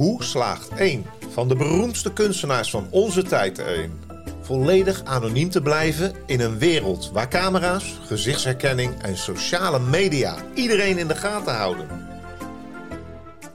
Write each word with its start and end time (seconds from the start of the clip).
Hoe 0.00 0.22
slaagt 0.24 0.68
één 0.68 1.06
van 1.28 1.48
de 1.48 1.56
beroemdste 1.56 2.12
kunstenaars 2.12 2.70
van 2.70 2.86
onze 2.90 3.22
tijd 3.22 3.58
erin 3.58 4.00
volledig 4.40 5.04
anoniem 5.04 5.50
te 5.50 5.62
blijven 5.62 6.12
in 6.26 6.40
een 6.40 6.58
wereld 6.58 7.10
waar 7.12 7.28
camera's, 7.28 8.00
gezichtsherkenning 8.06 9.02
en 9.02 9.16
sociale 9.16 9.78
media 9.78 10.36
iedereen 10.54 10.98
in 10.98 11.08
de 11.08 11.16
gaten 11.16 11.54
houden? 11.54 11.88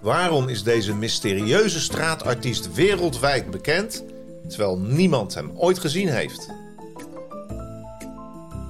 Waarom 0.02 0.48
is 0.48 0.64
deze 0.64 0.96
mysterieuze 0.96 1.80
straatartiest 1.80 2.73
wereldwijd 2.73 3.52
bekend, 3.52 4.04
terwijl 4.48 4.77
niemand 4.80 5.34
hem 5.34 5.52
ooit 5.55 5.80
gezien 5.80 6.09
heeft? 6.09 6.50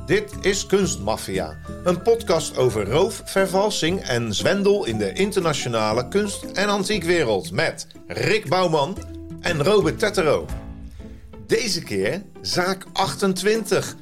Dit 0.06 0.34
is 0.42 0.66
Kunstmafia, 0.66 1.58
een 1.84 2.02
podcast 2.02 2.58
over 2.58 2.90
roof, 2.90 3.22
vervalsing 3.26 4.02
en 4.02 4.34
zwendel 4.34 4.86
in 4.86 4.98
de 4.98 5.14
internationale 5.14 6.08
kunst- 6.08 6.44
en 6.44 6.70
antiekwereld 6.70 7.52
met 7.52 7.88
Rick 8.08 8.50
Bouwman 8.50 8.98
en 9.42 9.64
Robert 9.64 10.00
Tettero. 10.00 10.46
Deze 11.48 11.84
keer 11.84 12.22
zaak 12.42 12.86
28. 12.94 13.96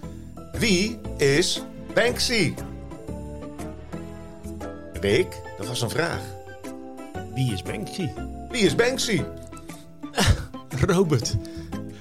Wie 0.52 1.00
is 1.18 1.62
Banksy? 1.94 2.54
Rick, 4.94 5.42
dat 5.58 5.68
was 5.68 5.82
een 5.82 5.90
vraag. 5.90 6.22
Wie 7.34 7.54
is 7.54 7.62
Banksy? 7.62 8.10
Wie 8.50 8.62
is 8.62 8.76
Banksy? 8.76 9.22
Robert. 10.88 11.36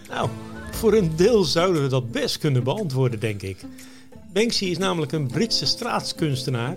Nou, 0.09 0.29
voor 0.71 0.93
een 0.93 1.17
deel 1.17 1.45
zouden 1.45 1.83
we 1.83 1.89
dat 1.89 2.11
best 2.11 2.39
kunnen 2.39 2.65
beantwoorden, 2.65 3.21
denk 3.21 3.43
ik. 3.43 3.57
Banksy 4.33 4.65
is 4.65 4.79
namelijk 4.79 5.13
een 5.13 5.27
Britse 5.27 5.67
straatskunstenaar, 5.67 6.77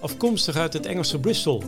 afkomstig 0.00 0.56
uit 0.56 0.72
het 0.72 0.86
Engelse 0.86 1.20
Bristol. 1.20 1.62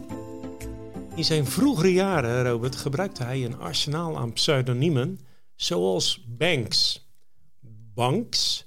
In 1.15 1.25
zijn 1.25 1.47
vroegere 1.47 1.93
jaren, 1.93 2.45
Robert, 2.45 2.77
gebruikte 2.77 3.25
hij 3.25 3.45
een 3.45 3.59
arsenaal 3.59 4.19
aan 4.19 4.33
pseudoniemen, 4.33 5.21
zoals 5.55 6.25
Banks, 6.29 7.09
Banks 7.95 8.65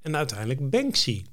en 0.00 0.16
uiteindelijk 0.16 0.70
Banksy. 0.70 1.24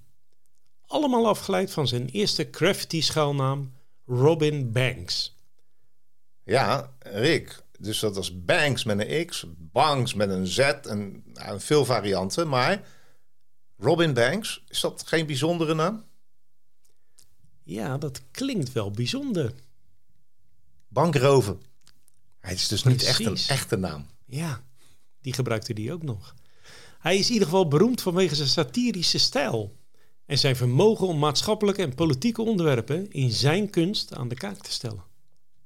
Allemaal 0.86 1.28
afgeleid 1.28 1.72
van 1.72 1.88
zijn 1.88 2.10
eerste 2.10 2.48
graffiti-schuilnaam 2.52 3.74
Robin 4.06 4.72
Banks. 4.72 5.36
Ja, 6.44 6.94
Rick. 7.00 7.64
Dus 7.80 8.00
dat 8.00 8.16
was 8.16 8.44
Banks 8.44 8.84
met 8.84 9.00
een 9.00 9.26
X, 9.26 9.46
Banks 9.58 10.14
met 10.14 10.30
een 10.30 10.48
Z 10.48 10.60
en 10.60 11.24
nou, 11.34 11.60
veel 11.60 11.86
varianten. 11.86 12.48
Maar 12.48 12.82
Robin 13.82 14.14
Banks, 14.14 14.64
is 14.68 14.80
dat 14.80 15.04
geen 15.06 15.26
bijzondere 15.26 15.74
naam? 15.74 16.04
Ja, 17.64 17.98
dat 17.98 18.22
klinkt 18.32 18.72
wel 18.72 18.92
bijzonder. 18.92 19.54
Bankroven. 20.88 21.62
Hij 22.40 22.54
is 22.54 22.68
dus 22.68 22.84
niet 22.84 23.04
echt 23.04 23.26
een 23.26 23.38
echte 23.48 23.76
naam. 23.76 24.06
Ja, 24.26 24.64
die 25.22 25.34
gebruikte 25.34 25.74
hij 25.74 25.92
ook 25.92 26.04
nog. 26.04 26.36
Hij 27.00 27.18
is 27.18 27.28
in 27.28 27.34
ieder 27.34 27.48
geval 27.48 27.68
beroemd 27.68 28.02
vanwege 28.02 28.36
zijn 28.36 28.48
satirische 28.48 29.18
stijl 29.18 29.76
en 30.26 30.38
zijn 30.38 30.56
vermogen 30.56 31.08
om 31.08 31.20
maatschappelijke 31.20 31.82
en 31.82 31.96
politieke 31.96 32.42
onderwerpen 32.42 33.12
in 33.12 33.32
zijn 33.32 33.70
kunst 33.70 34.14
aan 34.14 34.28
de 34.28 34.36
kaak 34.36 34.58
te 34.58 34.72
stellen. 34.72 35.04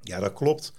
Ja, 0.01 0.19
dat 0.19 0.33
klopt. 0.33 0.73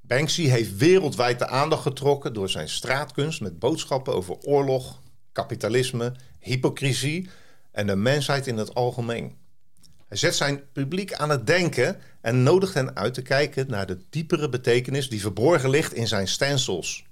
Banksy 0.00 0.42
heeft 0.42 0.76
wereldwijd 0.76 1.38
de 1.38 1.48
aandacht 1.48 1.82
getrokken 1.82 2.32
door 2.34 2.50
zijn 2.50 2.68
straatkunst 2.68 3.40
met 3.40 3.58
boodschappen 3.58 4.14
over 4.14 4.36
oorlog, 4.36 5.02
kapitalisme, 5.32 6.14
hypocrisie 6.42 7.28
en 7.70 7.86
de 7.86 7.96
mensheid 7.96 8.46
in 8.46 8.56
het 8.56 8.74
algemeen. 8.74 9.36
Hij 10.08 10.16
zet 10.16 10.34
zijn 10.34 10.62
publiek 10.72 11.12
aan 11.14 11.30
het 11.30 11.46
denken 11.46 12.00
en 12.20 12.42
nodigt 12.42 12.74
hen 12.74 12.96
uit 12.96 13.14
te 13.14 13.22
kijken 13.22 13.66
naar 13.68 13.86
de 13.86 13.98
diepere 14.10 14.48
betekenis 14.48 15.08
die 15.08 15.20
verborgen 15.20 15.70
ligt 15.70 15.94
in 15.94 16.08
zijn 16.08 16.28
stencils. 16.28 17.04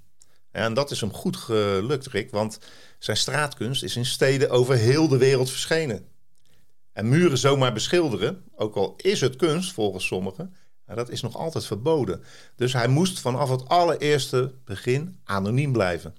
En 0.50 0.74
dat 0.74 0.90
is 0.90 1.00
hem 1.00 1.12
goed 1.12 1.36
gelukt, 1.36 2.06
Rick, 2.06 2.30
want 2.30 2.58
zijn 2.98 3.16
straatkunst 3.16 3.82
is 3.82 3.96
in 3.96 4.06
steden 4.06 4.50
over 4.50 4.74
heel 4.74 5.08
de 5.08 5.16
wereld 5.16 5.50
verschenen. 5.50 6.06
En 6.92 7.08
muren 7.08 7.38
zomaar 7.38 7.72
beschilderen, 7.72 8.44
ook 8.54 8.74
al 8.74 8.94
is 8.96 9.20
het 9.20 9.36
kunst 9.36 9.72
volgens 9.72 10.06
sommigen, 10.06 10.54
dat 10.94 11.10
is 11.10 11.20
nog 11.20 11.36
altijd 11.36 11.66
verboden. 11.66 12.22
Dus 12.56 12.72
hij 12.72 12.88
moest 12.88 13.20
vanaf 13.20 13.50
het 13.50 13.68
allereerste 13.68 14.54
begin 14.64 15.20
anoniem 15.24 15.72
blijven. 15.72 16.14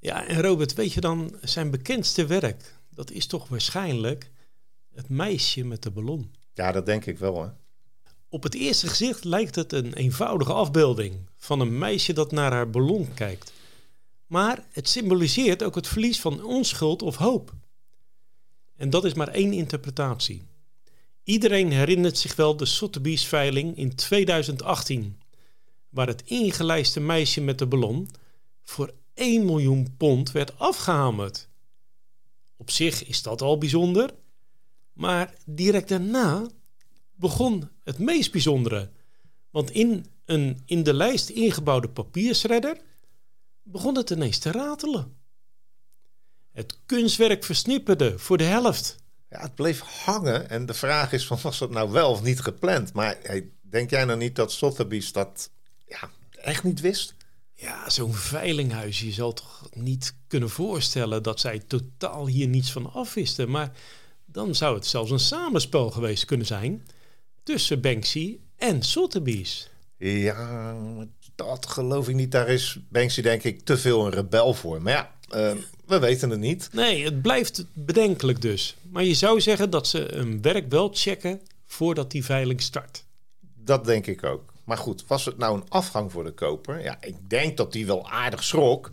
Ja, 0.00 0.26
en 0.26 0.42
Robert, 0.42 0.74
weet 0.74 0.92
je 0.92 1.00
dan 1.00 1.36
zijn 1.42 1.70
bekendste 1.70 2.26
werk? 2.26 2.78
Dat 2.90 3.10
is 3.10 3.26
toch 3.26 3.48
waarschijnlijk 3.48 4.30
het 4.94 5.08
meisje 5.08 5.64
met 5.64 5.82
de 5.82 5.90
ballon. 5.90 6.34
Ja, 6.54 6.72
dat 6.72 6.86
denk 6.86 7.06
ik 7.06 7.18
wel. 7.18 7.42
Hè? 7.42 7.48
Op 8.28 8.42
het 8.42 8.54
eerste 8.54 8.88
gezicht 8.88 9.24
lijkt 9.24 9.54
het 9.54 9.72
een 9.72 9.94
eenvoudige 9.94 10.52
afbeelding 10.52 11.14
van 11.36 11.60
een 11.60 11.78
meisje 11.78 12.12
dat 12.12 12.32
naar 12.32 12.52
haar 12.52 12.70
ballon 12.70 13.14
kijkt. 13.14 13.52
Maar 14.26 14.64
het 14.72 14.88
symboliseert 14.88 15.62
ook 15.62 15.74
het 15.74 15.88
verlies 15.88 16.20
van 16.20 16.44
onschuld 16.44 17.02
of 17.02 17.16
hoop. 17.16 17.52
En 18.76 18.90
dat 18.90 19.04
is 19.04 19.14
maar 19.14 19.28
één 19.28 19.52
interpretatie. 19.52 20.42
Iedereen 21.24 21.72
herinnert 21.72 22.18
zich 22.18 22.36
wel 22.36 22.56
de 22.56 22.66
Sotheby's 22.66 23.26
veiling 23.26 23.76
in 23.76 23.94
2018, 23.94 25.20
waar 25.88 26.06
het 26.06 26.22
ingelijste 26.24 27.00
meisje 27.00 27.40
met 27.40 27.58
de 27.58 27.66
ballon 27.66 28.08
voor 28.62 28.94
1 29.14 29.44
miljoen 29.44 29.96
pond 29.96 30.32
werd 30.32 30.58
afgehamerd. 30.58 31.48
Op 32.56 32.70
zich 32.70 33.06
is 33.06 33.22
dat 33.22 33.42
al 33.42 33.58
bijzonder, 33.58 34.14
maar 34.92 35.34
direct 35.46 35.88
daarna 35.88 36.46
begon 37.14 37.70
het 37.84 37.98
meest 37.98 38.32
bijzondere. 38.32 38.90
Want 39.50 39.70
in 39.70 40.06
een 40.24 40.62
in 40.64 40.82
de 40.82 40.94
lijst 40.94 41.28
ingebouwde 41.28 41.88
papiershredder 41.88 42.76
begon 43.62 43.96
het 43.96 44.10
ineens 44.10 44.38
te 44.38 44.50
ratelen. 44.50 45.16
Het 46.52 46.78
kunstwerk 46.86 47.44
versnipperde 47.44 48.18
voor 48.18 48.36
de 48.36 48.44
helft. 48.44 48.96
Ja, 49.28 49.40
het 49.40 49.54
bleef 49.54 49.80
hangen 49.80 50.48
en 50.48 50.66
de 50.66 50.74
vraag 50.74 51.12
is 51.12 51.26
van 51.26 51.38
was 51.42 51.58
dat 51.58 51.70
nou 51.70 51.90
wel 51.90 52.10
of 52.10 52.22
niet 52.22 52.40
gepland? 52.40 52.92
Maar 52.92 53.18
denk 53.60 53.90
jij 53.90 54.04
nou 54.04 54.18
niet 54.18 54.36
dat 54.36 54.52
Sotheby's 54.52 55.12
dat 55.12 55.50
ja, 55.86 56.10
echt 56.30 56.64
niet 56.64 56.80
wist? 56.80 57.14
Ja, 57.60 57.90
zo'n 57.90 58.14
veilinghuis, 58.14 59.00
je 59.00 59.12
zal 59.12 59.32
toch 59.32 59.68
niet 59.72 60.14
kunnen 60.26 60.50
voorstellen 60.50 61.22
dat 61.22 61.40
zij 61.40 61.58
totaal 61.58 62.26
hier 62.26 62.48
niets 62.48 62.72
van 62.72 62.92
afwisten. 62.92 63.50
Maar 63.50 63.72
dan 64.24 64.54
zou 64.54 64.74
het 64.74 64.86
zelfs 64.86 65.10
een 65.10 65.18
samenspel 65.18 65.90
geweest 65.90 66.24
kunnen 66.24 66.46
zijn 66.46 66.86
tussen 67.42 67.80
Banksy 67.80 68.38
en 68.56 68.82
Sotheby's. 68.82 69.70
Ja, 69.96 70.76
dat 71.34 71.66
geloof 71.66 72.08
ik 72.08 72.14
niet. 72.14 72.32
Daar 72.32 72.48
is 72.48 72.78
Banksy 72.88 73.22
denk 73.22 73.42
ik 73.42 73.60
te 73.60 73.78
veel 73.78 74.06
een 74.06 74.12
rebel 74.12 74.54
voor. 74.54 74.82
Maar 74.82 74.92
ja, 74.92 75.14
eh, 75.28 75.56
we 75.86 75.98
weten 75.98 76.30
het 76.30 76.40
niet. 76.40 76.68
Nee, 76.72 77.04
het 77.04 77.22
blijft 77.22 77.64
bedenkelijk 77.72 78.42
dus. 78.42 78.76
Maar 78.90 79.04
je 79.04 79.14
zou 79.14 79.40
zeggen 79.40 79.70
dat 79.70 79.86
ze 79.86 80.12
een 80.14 80.42
werk 80.42 80.70
wel 80.70 80.90
checken 80.92 81.40
voordat 81.66 82.10
die 82.10 82.24
veiling 82.24 82.60
start. 82.60 83.04
Dat 83.54 83.84
denk 83.84 84.06
ik 84.06 84.24
ook. 84.24 84.49
Maar 84.70 84.78
goed, 84.78 85.04
was 85.06 85.24
het 85.24 85.38
nou 85.38 85.56
een 85.56 85.68
afgang 85.68 86.12
voor 86.12 86.24
de 86.24 86.30
koper? 86.30 86.82
Ja, 86.82 86.96
ik 87.00 87.30
denk 87.30 87.56
dat 87.56 87.72
die 87.72 87.86
wel 87.86 88.10
aardig 88.10 88.44
schrok. 88.44 88.90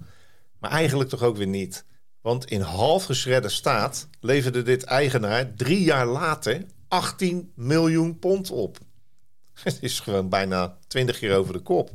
Maar 0.60 0.72
eigenlijk 0.72 1.10
toch 1.10 1.22
ook 1.22 1.38
weer 1.38 1.48
niet. 1.48 1.86
Want 2.22 2.46
in 2.46 2.62
half 2.62 3.04
geschredde 3.04 3.50
staat 3.50 4.08
leverde 4.20 4.62
dit 4.62 4.84
eigenaar 4.84 5.54
drie 5.54 5.84
jaar 5.84 6.06
later 6.06 6.66
18 6.88 7.52
miljoen 7.56 8.20
pond 8.20 8.52
op. 8.52 8.78
Het 9.64 9.78
is 9.82 10.00
gewoon 10.00 10.30
bijna 10.30 10.78
20 10.88 11.20
keer 11.20 11.36
over 11.36 11.54
de 11.54 11.60
kop. 11.60 11.92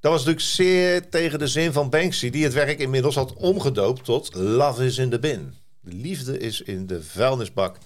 Dat 0.00 0.12
was 0.12 0.24
natuurlijk 0.24 0.46
zeer 0.46 1.08
tegen 1.08 1.38
de 1.38 1.48
zin 1.48 1.72
van 1.72 1.90
Banksy, 1.90 2.30
die 2.30 2.44
het 2.44 2.52
werk 2.52 2.78
inmiddels 2.78 3.14
had 3.14 3.34
omgedoopt 3.34 4.04
tot 4.04 4.34
Love 4.34 4.84
is 4.84 4.98
in 4.98 5.10
the 5.10 5.18
bin. 5.18 5.54
De 5.80 5.92
liefde 5.92 6.38
is 6.38 6.60
in 6.60 6.86
de 6.86 7.02
vuilnisbak. 7.02 7.78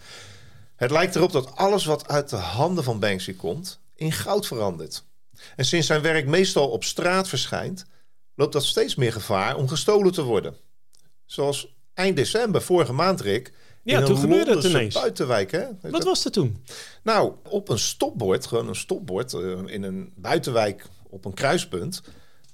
Het 0.77 0.91
lijkt 0.91 1.17
erop 1.17 1.33
dat 1.33 1.57
alles 1.57 1.85
wat 1.85 2.09
uit 2.09 2.29
de 2.29 2.37
handen 2.37 2.85
van 2.85 3.01
Banksy 3.01 3.37
komt, 3.37 3.83
in 3.95 4.13
goud 4.13 4.47
verandert. 4.47 5.05
En 5.57 5.65
sinds 5.65 5.87
zijn 5.87 6.03
werk 6.03 6.27
meestal 6.27 6.69
op 6.69 6.85
straat 6.85 7.29
verschijnt, 7.29 7.85
loopt 8.35 8.53
dat 8.53 8.65
steeds 8.65 8.95
meer 8.95 9.13
gevaar 9.13 9.57
om 9.57 9.69
gestolen 9.69 10.13
te 10.13 10.23
worden. 10.23 10.57
Zoals 11.25 11.77
eind 11.95 12.17
december, 12.17 12.63
vorige 12.63 12.93
maand, 12.93 13.21
Rick. 13.21 13.53
Ja, 13.83 14.03
toen 14.03 14.17
gebeurde 14.17 14.55
het 14.55 14.65
ineens. 14.65 14.95
buitenwijk, 14.95 15.51
hè? 15.51 15.65
Wat 15.81 16.05
was 16.05 16.25
er 16.25 16.31
toen? 16.31 16.65
Nou, 17.03 17.33
op 17.49 17.69
een 17.69 17.79
stopbord, 17.79 18.47
gewoon 18.47 18.69
een 18.69 18.77
stopbord 18.77 19.33
eh, 19.33 19.63
in 19.67 19.83
een 19.83 20.13
buitenwijk 20.17 20.87
op 21.09 21.25
een 21.25 21.35
kruispunt, 21.35 22.03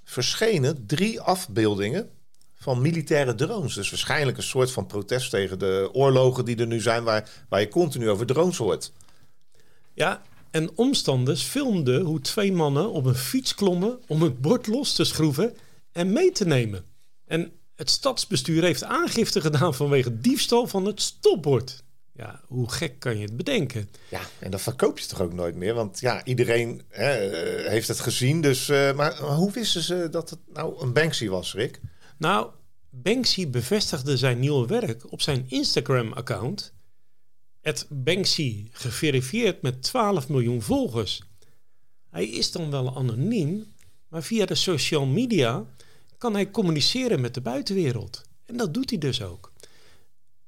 verschenen 0.05 0.87
drie 0.87 1.21
afbeeldingen 1.21 2.11
van 2.55 2.81
militaire 2.81 3.35
drones. 3.35 3.75
Dus 3.75 3.91
waarschijnlijk 3.91 4.37
een 4.37 4.43
soort 4.43 4.71
van 4.71 4.87
protest 4.87 5.31
tegen 5.31 5.59
de 5.59 5.89
oorlogen 5.93 6.45
die 6.45 6.57
er 6.57 6.67
nu 6.67 6.81
zijn, 6.81 7.05
waar, 7.05 7.31
waar 7.49 7.61
je 7.61 7.69
continu 7.69 8.11
over 8.11 8.27
drones 8.27 8.57
hoort. 8.57 8.93
Ja, 9.95 10.23
en 10.51 10.71
omstanders 10.75 11.43
filmden 11.43 12.03
hoe 12.03 12.21
twee 12.21 12.53
mannen 12.53 12.93
op 12.93 13.05
een 13.05 13.15
fiets 13.15 13.55
klommen 13.55 13.99
om 14.07 14.23
het 14.23 14.41
bord 14.41 14.67
los 14.67 14.93
te 14.93 15.05
schroeven 15.05 15.57
en 15.93 16.13
mee 16.13 16.33
te 16.33 16.47
nemen. 16.47 16.85
En 17.27 17.53
het 17.75 17.91
stadsbestuur 17.91 18.63
heeft 18.63 18.85
aangifte 18.85 19.41
gedaan 19.41 19.75
vanwege 19.75 20.21
diefstal 20.21 20.67
van 20.67 20.85
het 20.87 21.01
stopbord. 21.01 21.83
Ja, 22.13 22.41
hoe 22.47 22.71
gek 22.71 22.99
kan 22.99 23.19
je 23.19 23.25
het 23.25 23.37
bedenken? 23.37 23.91
Ja, 24.11 24.21
en 24.39 24.51
dan 24.51 24.61
verkoop 24.61 24.99
je 24.99 25.07
toch 25.07 25.21
ook 25.21 25.33
nooit 25.33 25.55
meer? 25.55 25.75
Want 25.75 26.01
ja, 26.01 26.25
iedereen 26.25 26.83
hè, 26.89 27.13
heeft 27.69 27.89
het 27.89 28.01
gezien. 28.01 28.41
Dus, 28.41 28.69
uh, 28.69 28.95
maar 28.95 29.19
hoe 29.19 29.53
wisten 29.53 29.83
ze 29.83 30.09
dat 30.11 30.31
het 30.31 30.39
nou 30.53 30.83
een 30.83 30.93
Banksy 30.93 31.29
was, 31.29 31.55
Rick? 31.55 31.81
Nou, 32.19 32.51
Banksy 32.91 33.49
bevestigde 33.49 34.17
zijn 34.17 34.39
nieuwe 34.39 34.67
werk 34.67 35.13
op 35.13 35.21
zijn 35.21 35.45
Instagram-account. 35.49 36.73
Het 37.61 37.87
Banksy 37.89 38.69
geverifieerd 38.73 39.63
met 39.63 39.83
12 39.83 40.29
miljoen 40.29 40.63
volgers. 40.63 41.23
Hij 42.11 42.27
is 42.27 42.53
dan 42.53 42.71
wel 42.71 42.97
anoniem, 42.97 43.75
maar 44.09 44.23
via 44.23 44.47
de 44.47 44.55
social 44.55 45.07
media 45.07 45.67
kan 46.19 46.35
hij 46.35 46.51
communiceren 46.51 47.21
met 47.21 47.35
de 47.35 47.41
buitenwereld. 47.41 48.23
En 48.47 48.57
dat 48.57 48.75
doet 48.75 48.91
hij 48.91 48.99
dus 48.99 49.23
ook. 49.23 49.53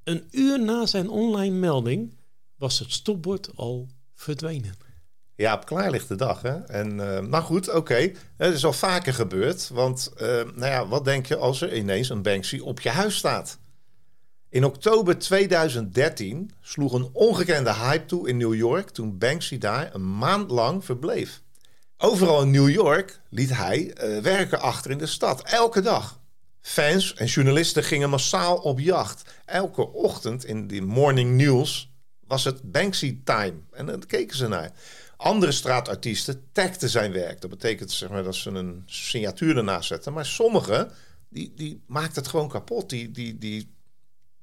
Een 0.04 0.28
uur 0.30 0.60
na 0.60 0.86
zijn 0.86 1.08
online 1.08 1.56
melding 1.56 2.14
was 2.56 2.78
het 2.78 2.92
stopbord 2.92 3.56
al 3.56 3.88
verdwenen. 4.14 4.74
Ja, 5.34 5.54
op 5.54 5.66
klaarlichte 5.66 6.14
dag. 6.14 6.42
Hè? 6.42 6.56
En, 6.58 6.90
uh, 6.92 7.18
nou 7.18 7.42
goed, 7.42 7.74
oké. 7.74 8.12
Het 8.36 8.54
is 8.54 8.64
al 8.64 8.72
vaker 8.72 9.14
gebeurd. 9.14 9.68
Want, 9.68 10.12
uh, 10.14 10.20
nou 10.28 10.66
ja, 10.66 10.88
wat 10.88 11.04
denk 11.04 11.26
je 11.26 11.36
als 11.36 11.60
er 11.60 11.76
ineens 11.76 12.08
een 12.08 12.22
Banksy 12.22 12.58
op 12.58 12.80
je 12.80 12.88
huis 12.88 13.16
staat? 13.16 13.58
In 14.52 14.64
oktober 14.64 15.18
2013 15.18 16.50
sloeg 16.60 16.92
een 16.92 17.08
ongekende 17.12 17.74
hype 17.74 18.04
toe 18.04 18.28
in 18.28 18.36
New 18.36 18.54
York 18.54 18.90
toen 18.90 19.18
Banksy 19.18 19.58
daar 19.58 19.94
een 19.94 20.18
maand 20.18 20.50
lang 20.50 20.84
verbleef. 20.84 21.42
Overal 21.96 22.42
in 22.42 22.50
New 22.50 22.68
York 22.68 23.20
liet 23.28 23.56
hij 23.56 23.94
uh, 24.04 24.18
werken 24.18 24.60
achter 24.60 24.90
in 24.90 24.98
de 24.98 25.06
stad, 25.06 25.42
elke 25.42 25.80
dag. 25.80 26.20
Fans 26.60 27.14
en 27.14 27.26
journalisten 27.26 27.84
gingen 27.84 28.10
massaal 28.10 28.56
op 28.56 28.80
jacht. 28.80 29.34
Elke 29.44 29.92
ochtend 29.92 30.44
in 30.44 30.66
de 30.66 30.80
morning 30.80 31.36
news 31.36 31.92
was 32.26 32.44
het 32.44 32.72
Banksy 32.72 33.20
time. 33.24 33.56
En 33.70 33.86
dan 33.86 34.06
keken 34.06 34.36
ze 34.36 34.48
naar. 34.48 34.70
Andere 35.16 35.52
straatartiesten 35.52 36.44
tagden 36.52 36.88
zijn 36.88 37.12
werk. 37.12 37.40
Dat 37.40 37.50
betekent 37.50 37.90
zeg 37.90 38.08
maar, 38.08 38.22
dat 38.22 38.34
ze 38.34 38.50
een 38.50 38.82
signatuur 38.86 39.56
ernaast 39.56 39.88
zetten. 39.88 40.12
Maar 40.12 40.26
sommigen, 40.26 40.90
die, 41.28 41.52
die 41.54 41.82
maakten 41.86 42.22
het 42.22 42.30
gewoon 42.30 42.48
kapot. 42.48 42.90
Die, 42.90 43.10
die, 43.10 43.38
die 43.38 43.80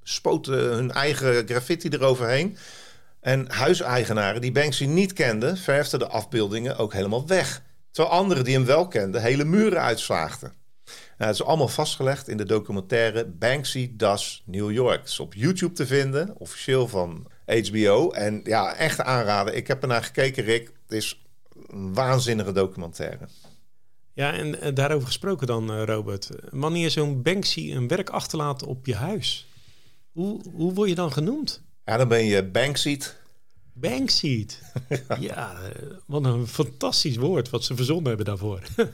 spoten 0.09 0.53
hun 0.53 0.91
eigen 0.91 1.47
graffiti 1.47 1.89
eroverheen. 1.89 2.57
En 3.19 3.51
huiseigenaren 3.51 4.41
die 4.41 4.51
Banksy 4.51 4.85
niet 4.85 5.13
kenden, 5.13 5.57
verfden 5.57 5.99
de 5.99 6.07
afbeeldingen 6.07 6.77
ook 6.77 6.93
helemaal 6.93 7.27
weg. 7.27 7.61
Terwijl 7.91 8.15
anderen 8.15 8.43
die 8.43 8.55
hem 8.55 8.65
wel 8.65 8.87
kenden, 8.87 9.21
hele 9.21 9.43
muren 9.43 9.81
uitslaagden. 9.81 10.53
Nou, 10.85 11.31
het 11.31 11.39
is 11.39 11.43
allemaal 11.43 11.67
vastgelegd 11.67 12.27
in 12.27 12.37
de 12.37 12.45
documentaire 12.45 13.25
Banksy 13.25 13.91
Does 13.95 14.43
New 14.45 14.71
York. 14.71 14.99
Het 14.99 15.09
is 15.09 15.19
op 15.19 15.33
YouTube 15.33 15.73
te 15.73 15.87
vinden, 15.87 16.33
officieel 16.37 16.87
van 16.87 17.27
HBO. 17.45 18.11
En 18.11 18.41
ja, 18.43 18.75
echt 18.75 19.01
aanraden. 19.01 19.55
Ik 19.55 19.67
heb 19.67 19.81
ernaar 19.81 20.03
gekeken, 20.03 20.43
Rick. 20.43 20.71
Het 20.87 20.97
is 20.97 21.21
een 21.67 21.93
waanzinnige 21.93 22.51
documentaire. 22.51 23.27
Ja, 24.13 24.33
en 24.33 24.73
daarover 24.73 25.07
gesproken 25.07 25.47
dan, 25.47 25.71
eh, 25.71 25.83
Robert. 25.83 26.29
Wanneer 26.49 26.91
zo'n 26.91 27.21
Banksy 27.21 27.71
een 27.71 27.87
werk 27.87 28.09
achterlaat 28.09 28.63
op 28.63 28.85
je 28.85 28.95
huis, 28.95 29.47
hoe, 30.11 30.41
hoe 30.53 30.73
word 30.73 30.89
je 30.89 30.95
dan 30.95 31.11
genoemd? 31.11 31.61
Ja, 31.85 31.97
dan 31.97 32.07
ben 32.07 32.25
je 32.25 32.43
Bankseat. 32.43 33.15
Bankseat. 33.73 34.59
ja. 35.09 35.17
ja, 35.19 35.57
wat 36.05 36.25
een 36.25 36.47
fantastisch 36.47 37.17
woord 37.17 37.49
wat 37.49 37.63
ze 37.63 37.75
verzonnen 37.75 38.07
hebben 38.07 38.25
daarvoor. 38.25 38.61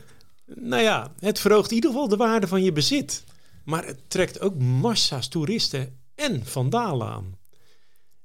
nou 0.46 0.82
ja, 0.82 1.14
het 1.20 1.40
verhoogt 1.40 1.70
in 1.70 1.76
ieder 1.76 1.92
geval 1.92 2.08
de 2.08 2.18
waarde 2.18 2.48
van 2.48 2.64
je 2.64 2.72
bezit. 2.72 3.24
Maar 3.64 3.86
het 3.86 4.00
trekt 4.08 4.40
ook 4.40 4.56
massa's 4.56 5.28
toeristen 5.28 6.00
en 6.16 6.46
vandalen 6.46 7.08
aan. 7.08 7.38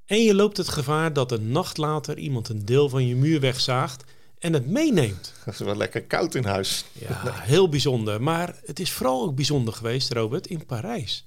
En 0.04 0.22
je 0.22 0.34
loopt 0.34 0.56
het 0.56 0.68
gevaar 0.68 1.12
dat 1.12 1.32
een 1.32 1.52
nacht 1.52 1.76
later 1.76 2.18
iemand 2.18 2.48
een 2.48 2.64
deel 2.64 2.88
van 2.88 3.06
je 3.06 3.16
muur 3.16 3.40
wegzaagt 3.40 4.04
en 4.38 4.52
het 4.52 4.66
meeneemt. 4.66 5.32
Dat 5.44 5.54
is 5.54 5.60
wel 5.60 5.76
lekker 5.76 6.02
koud 6.02 6.34
in 6.34 6.44
huis. 6.44 6.84
Ja, 6.92 7.32
heel 7.32 7.68
bijzonder. 7.68 8.22
Maar 8.22 8.60
het 8.64 8.80
is 8.80 8.92
vooral 8.92 9.22
ook 9.22 9.34
bijzonder 9.34 9.74
geweest, 9.74 10.12
Robert, 10.12 10.46
in 10.46 10.66
Parijs. 10.66 11.26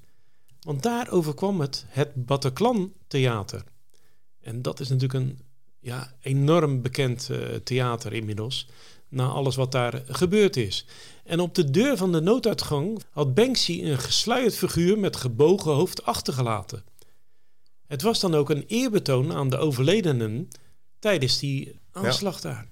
Want 0.63 0.83
daar 0.83 1.11
overkwam 1.11 1.59
het 1.59 1.85
het 1.87 2.25
Bataclan 2.25 2.93
Theater. 3.07 3.63
En 4.41 4.61
dat 4.61 4.79
is 4.79 4.89
natuurlijk 4.89 5.13
een 5.13 5.39
ja, 5.79 6.13
enorm 6.21 6.81
bekend 6.81 7.27
uh, 7.31 7.55
theater 7.55 8.13
inmiddels. 8.13 8.67
Na 9.07 9.27
alles 9.27 9.55
wat 9.55 9.71
daar 9.71 10.03
gebeurd 10.07 10.57
is. 10.57 10.85
En 11.23 11.39
op 11.39 11.55
de 11.55 11.71
deur 11.71 11.97
van 11.97 12.11
de 12.11 12.21
nooduitgang 12.21 13.03
had 13.11 13.33
Banksy 13.33 13.81
een 13.83 13.99
gesluierd 13.99 14.55
figuur 14.55 14.99
met 14.99 15.15
gebogen 15.15 15.71
hoofd 15.71 16.05
achtergelaten. 16.05 16.83
Het 17.87 18.01
was 18.01 18.19
dan 18.19 18.35
ook 18.35 18.49
een 18.49 18.63
eerbetoon 18.67 19.33
aan 19.33 19.49
de 19.49 19.57
overledenen 19.57 20.49
tijdens 20.99 21.39
die 21.39 21.79
aanslag 21.91 22.41
daar. 22.41 22.67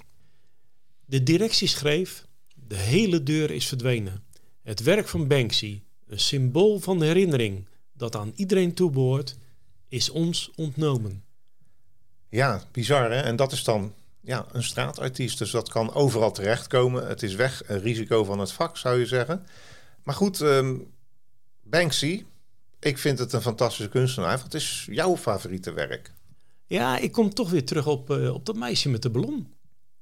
De 1.05 1.23
directie 1.23 1.67
schreef: 1.67 2.25
De 2.53 2.75
hele 2.75 3.23
deur 3.23 3.51
is 3.51 3.67
verdwenen. 3.67 4.23
Het 4.61 4.83
werk 4.83 5.07
van 5.07 5.27
Banksy, 5.27 5.81
een 6.07 6.19
symbool 6.19 6.79
van 6.79 6.99
de 6.99 7.05
herinnering 7.05 7.65
dat 8.01 8.15
aan 8.15 8.31
iedereen 8.35 8.73
toebehoort, 8.73 9.35
is 9.87 10.09
ons 10.09 10.51
ontnomen. 10.55 11.23
Ja, 12.29 12.63
bizar 12.71 13.11
hè? 13.11 13.21
En 13.21 13.35
dat 13.35 13.51
is 13.51 13.63
dan 13.63 13.93
ja, 14.21 14.45
een 14.51 14.63
straatartiest. 14.63 15.37
Dus 15.37 15.51
dat 15.51 15.69
kan 15.69 15.93
overal 15.93 16.31
terechtkomen. 16.31 17.07
Het 17.07 17.23
is 17.23 17.35
weg, 17.35 17.63
een 17.67 17.79
risico 17.79 18.23
van 18.23 18.39
het 18.39 18.51
vak 18.51 18.77
zou 18.77 18.99
je 18.99 19.05
zeggen. 19.05 19.45
Maar 20.03 20.15
goed, 20.15 20.39
um, 20.39 20.87
Banksy, 21.63 22.25
ik 22.79 22.97
vind 22.97 23.19
het 23.19 23.33
een 23.33 23.41
fantastische 23.41 23.89
kunstenaar. 23.89 24.39
Wat 24.39 24.53
is 24.53 24.87
jouw 24.89 25.17
favoriete 25.17 25.71
werk? 25.71 26.11
Ja, 26.65 26.97
ik 26.97 27.11
kom 27.11 27.33
toch 27.33 27.49
weer 27.49 27.65
terug 27.65 27.87
op, 27.87 28.09
uh, 28.09 28.33
op 28.33 28.45
dat 28.45 28.55
meisje 28.55 28.89
met 28.89 29.01
de 29.01 29.09
ballon. 29.09 29.53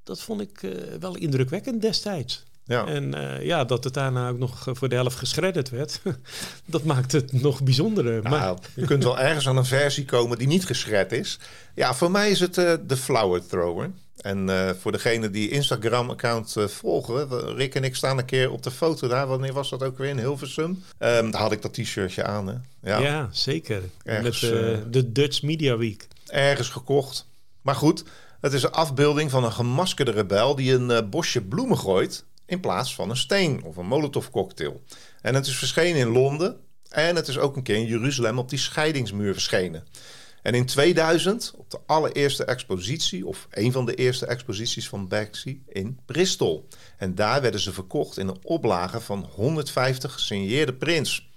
Dat 0.04 0.22
vond 0.22 0.42
ik 0.42 0.62
uh, 0.62 0.94
wel 1.00 1.16
indrukwekkend 1.16 1.82
destijds. 1.82 2.44
Ja. 2.70 2.86
En 2.86 3.16
uh, 3.16 3.46
ja, 3.46 3.64
dat 3.64 3.84
het 3.84 3.94
daarna 3.94 4.30
ook 4.30 4.38
nog 4.38 4.68
voor 4.72 4.90
de 4.90 4.96
helft 4.96 5.18
geschredderd 5.18 5.70
werd, 5.70 6.02
dat 6.66 6.84
maakt 6.84 7.12
het 7.12 7.42
nog 7.42 7.64
bijzonderer. 7.64 8.24
Nou, 8.24 8.36
maar... 8.36 8.56
Je 8.74 8.86
kunt 8.86 9.04
wel 9.04 9.20
ergens 9.20 9.48
aan 9.48 9.58
een 9.58 9.66
versie 9.66 10.06
komen 10.06 10.38
die 10.38 10.48
niet 10.48 10.66
geschred 10.66 11.12
is. 11.12 11.40
Ja, 11.76 11.94
voor 11.94 12.12
mij 12.12 12.30
is 12.30 12.40
het 12.40 12.58
uh, 12.58 12.74
de 12.88 12.98
Flower 12.98 13.46
Thrower. 13.46 13.92
En 14.22 14.50
uh, 14.50 14.70
voor 14.80 14.92
degene 14.92 15.30
die 15.30 15.50
Instagram-account 15.50 16.56
volgen, 16.68 17.56
Rick 17.56 17.76
en 17.76 17.84
ik 17.84 17.96
staan 17.96 18.18
een 18.18 18.26
keer 18.26 18.52
op 18.52 18.64
de 18.64 18.72
foto 18.72 19.08
daar. 19.08 19.28
Wanneer 19.28 19.54
was 19.54 19.70
dat 19.70 19.84
ook 19.84 19.98
weer 19.98 20.10
in 20.10 20.18
Hilversum? 20.18 20.84
Um, 21.00 21.32
daar 21.32 21.42
had 21.42 21.52
ik 21.52 21.62
dat 21.62 21.74
t-shirtje 21.74 22.24
aan. 22.24 22.48
Hè? 22.48 22.54
Ja. 22.92 23.00
ja, 23.00 23.30
zeker. 23.32 23.82
Ergens, 24.04 24.42
Met 24.42 24.94
de 24.94 25.12
Dutch 25.12 25.42
Media 25.42 25.78
Week. 25.78 26.08
Ergens 26.28 26.70
gekocht. 26.70 27.26
Maar 27.62 27.76
goed, 27.76 28.04
het 28.42 28.54
is 28.54 28.64
een 28.64 28.72
afbeelding 28.72 29.32
van 29.32 29.44
een 29.44 29.52
gemaskerde 29.52 30.12
rebel 30.12 30.56
die 30.56 30.74
een 30.74 31.10
bosje 31.10 31.42
bloemen 31.42 31.78
gooit 31.78 32.24
in 32.50 32.60
plaats 32.60 32.96
van 32.96 33.10
een 33.10 33.18
steen 33.18 33.64
of 33.64 33.78
een 33.78 33.88
Molotov 33.88 34.30
cocktail. 34.30 34.84
En 35.22 35.36
het 35.36 35.48
is 35.48 35.58
verschenen 35.58 36.00
in 36.00 36.08
Londen 36.08 36.60
en 36.90 37.16
het 37.16 37.28
is 37.28 37.38
ook 37.38 37.56
een 37.56 37.64
keer 37.64 37.76
in 37.76 37.86
Jeruzalem 37.86 38.40
op 38.40 38.50
die 38.50 38.60
scheidingsmuur 38.60 39.34
verschenen. 39.34 39.84
En 40.42 40.54
in 40.54 40.66
2000 40.66 41.54
op 41.58 41.72
de 41.72 41.80
allereerste 41.86 42.46
expositie, 42.46 43.26
of 43.26 43.48
een 43.52 43.72
van 43.72 43.86
de 43.86 43.96
eerste 43.96 44.26
exposities 44.26 44.90
van 44.90 45.08
Banksy 45.08 45.60
in 45.68 46.00
Bristol. 46.06 46.68
En 46.98 47.16
daar 47.16 47.42
werden 47.42 47.60
ze 47.60 47.74
verkocht 47.74 48.18
in 48.18 48.28
een 48.28 48.44
oplage 48.44 49.00
van 49.00 49.30
150 49.36 50.14
gesigneerde 50.14 50.74
prints. 50.74 51.30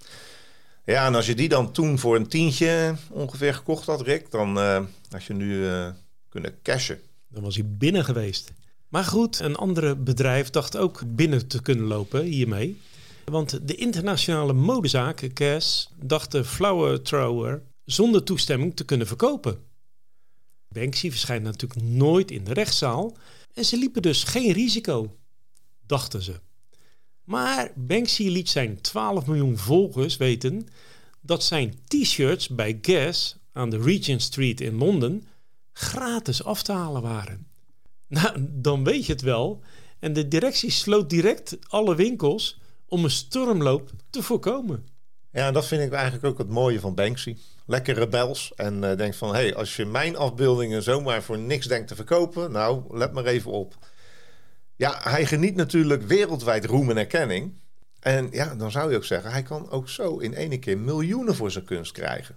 Ja, 0.85 1.05
en 1.05 1.15
als 1.15 1.25
je 1.25 1.35
die 1.35 1.49
dan 1.49 1.71
toen 1.71 1.99
voor 1.99 2.15
een 2.15 2.27
tientje 2.27 2.95
ongeveer 3.09 3.53
gekocht 3.53 3.85
had, 3.85 4.01
Rick, 4.01 4.31
dan 4.31 4.57
uh, 4.57 4.79
had 5.09 5.23
je 5.23 5.33
nu 5.33 5.53
uh, 5.53 5.89
kunnen 6.29 6.55
cashen. 6.63 6.99
Dan 7.27 7.43
was 7.43 7.55
hij 7.55 7.65
binnen 7.67 8.05
geweest. 8.05 8.51
Maar 8.93 9.03
goed, 9.03 9.39
een 9.39 9.55
andere 9.55 9.95
bedrijf 9.95 10.49
dacht 10.49 10.77
ook 10.77 11.03
binnen 11.07 11.47
te 11.47 11.61
kunnen 11.61 11.85
lopen 11.85 12.23
hiermee. 12.23 12.81
Want 13.25 13.67
de 13.67 13.75
internationale 13.75 14.53
modezaak 14.53 15.33
Cass 15.33 15.89
dacht 16.01 16.31
de 16.31 16.43
Flower 16.43 17.01
Thrower 17.01 17.61
zonder 17.85 18.23
toestemming 18.23 18.75
te 18.75 18.85
kunnen 18.85 19.07
verkopen. 19.07 19.59
Banksy 20.67 21.09
verschijnt 21.09 21.43
natuurlijk 21.43 21.81
nooit 21.81 22.31
in 22.31 22.43
de 22.43 22.53
rechtszaal 22.53 23.17
en 23.53 23.65
ze 23.65 23.77
liepen 23.77 24.01
dus 24.01 24.23
geen 24.23 24.51
risico, 24.51 25.15
dachten 25.85 26.21
ze. 26.21 26.39
Maar 27.23 27.71
Banksy 27.75 28.27
liet 28.27 28.49
zijn 28.49 28.81
12 28.81 29.25
miljoen 29.25 29.57
volgers 29.57 30.17
weten 30.17 30.67
dat 31.21 31.43
zijn 31.43 31.75
t-shirts 31.87 32.47
bij 32.47 32.79
Guess 32.81 33.35
aan 33.51 33.69
de 33.69 33.81
Regent 33.81 34.21
Street 34.21 34.61
in 34.61 34.77
Londen 34.77 35.27
gratis 35.71 36.43
af 36.43 36.63
te 36.63 36.71
halen 36.71 37.01
waren. 37.01 37.52
Nou, 38.13 38.47
dan 38.49 38.83
weet 38.83 39.05
je 39.05 39.11
het 39.11 39.21
wel. 39.21 39.61
En 39.99 40.13
de 40.13 40.27
directie 40.27 40.71
sloot 40.71 41.09
direct 41.09 41.57
alle 41.67 41.95
winkels 41.95 42.59
om 42.87 43.03
een 43.03 43.11
stormloop 43.11 43.91
te 44.09 44.23
voorkomen. 44.23 44.87
Ja, 45.31 45.51
dat 45.51 45.67
vind 45.67 45.81
ik 45.81 45.91
eigenlijk 45.91 46.25
ook 46.25 46.37
het 46.37 46.49
mooie 46.49 46.79
van 46.79 46.95
Banksy. 46.95 47.37
Lekker 47.65 47.95
rebels. 47.95 48.53
En 48.55 48.83
uh, 48.83 48.95
denk 48.97 49.13
van, 49.13 49.29
hé, 49.29 49.41
hey, 49.41 49.55
als 49.55 49.75
je 49.75 49.85
mijn 49.85 50.15
afbeeldingen 50.15 50.83
zomaar 50.83 51.23
voor 51.23 51.37
niks 51.37 51.67
denkt 51.67 51.87
te 51.87 51.95
verkopen... 51.95 52.51
nou, 52.51 52.97
let 52.97 53.13
maar 53.13 53.25
even 53.25 53.51
op. 53.51 53.75
Ja, 54.75 54.99
hij 55.03 55.25
geniet 55.25 55.55
natuurlijk 55.55 56.03
wereldwijd 56.03 56.65
roem 56.65 56.89
en 56.89 56.97
erkenning. 56.97 57.53
En 57.99 58.27
ja, 58.31 58.55
dan 58.55 58.71
zou 58.71 58.91
je 58.91 58.97
ook 58.97 59.05
zeggen, 59.05 59.31
hij 59.31 59.43
kan 59.43 59.69
ook 59.69 59.89
zo 59.89 60.17
in 60.17 60.33
één 60.33 60.59
keer 60.59 60.77
miljoenen 60.77 61.35
voor 61.35 61.51
zijn 61.51 61.65
kunst 61.65 61.91
krijgen. 61.91 62.35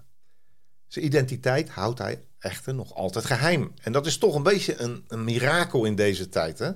Zijn 0.87 1.05
identiteit 1.05 1.69
houdt 1.69 1.99
hij 1.99 2.25
echter 2.47 2.75
nog 2.75 2.95
altijd 2.95 3.25
geheim. 3.25 3.73
En 3.83 3.93
dat 3.93 4.07
is 4.07 4.19
toch 4.19 4.35
een 4.35 4.43
beetje 4.43 4.81
een, 4.81 5.05
een 5.09 5.25
mirakel 5.25 5.85
in 5.85 5.95
deze 5.95 6.29
tijd. 6.29 6.59
Hè? 6.59 6.71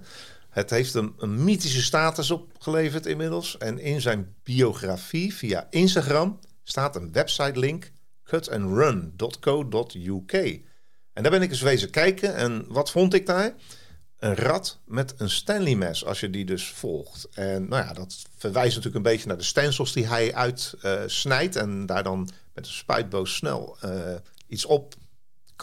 Het 0.50 0.70
heeft 0.70 0.94
een, 0.94 1.14
een 1.18 1.44
mythische 1.44 1.82
status 1.82 2.30
opgeleverd 2.30 3.06
inmiddels. 3.06 3.58
En 3.58 3.78
in 3.78 4.00
zijn 4.00 4.34
biografie 4.42 5.34
via 5.34 5.66
Instagram 5.70 6.38
staat 6.62 6.96
een 6.96 7.12
website-link 7.12 7.90
cutandrun.co.uk. 8.24 10.32
En 11.12 11.22
daar 11.22 11.30
ben 11.30 11.42
ik 11.42 11.50
eens 11.50 11.60
wezen 11.60 11.90
kijken. 11.90 12.34
En 12.34 12.64
wat 12.68 12.90
vond 12.90 13.14
ik 13.14 13.26
daar? 13.26 13.54
Een 14.18 14.34
rat 14.34 14.78
met 14.84 15.14
een 15.16 15.30
Stanley 15.30 15.74
mes, 15.74 16.04
als 16.04 16.20
je 16.20 16.30
die 16.30 16.44
dus 16.44 16.68
volgt. 16.68 17.28
En 17.32 17.68
nou 17.68 17.84
ja, 17.84 17.92
dat 17.92 18.16
verwijst 18.36 18.76
natuurlijk 18.76 18.96
een 18.96 19.12
beetje 19.12 19.28
naar 19.28 19.36
de 19.36 19.42
stencils 19.42 19.92
die 19.92 20.06
hij 20.06 20.34
uitsnijdt. 20.34 21.56
Uh, 21.56 21.62
en 21.62 21.86
daar 21.86 22.02
dan 22.02 22.28
met 22.54 22.66
een 22.66 22.72
spuitboos 22.72 23.34
snel 23.34 23.76
uh, 23.84 24.14
iets 24.46 24.64
op 24.64 24.94